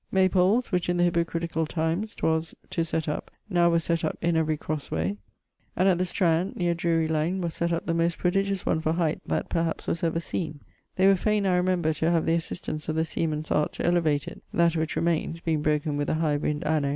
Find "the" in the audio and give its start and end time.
0.97-1.03, 5.99-6.05, 7.85-7.93, 12.25-12.33, 12.95-13.05